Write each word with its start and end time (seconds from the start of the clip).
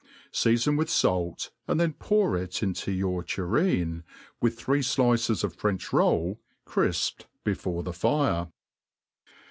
Seafon 0.33 0.77
with 0.77 0.89
fait, 0.89 1.51
and 1.67 1.79
thei| 1.79 1.93
pour 1.99 2.35
it 2.35 2.63
into 2.63 2.91
your 2.91 3.21
tureen, 3.21 4.03
with 4.41 4.57
three 4.59 4.81
flices 4.81 5.43
of 5.43 5.53
French 5.53 5.93
roll 5.93 6.41
crifpt 6.65 7.25
before 7.43 7.83
the 7.83 7.93
fire. 7.93 8.47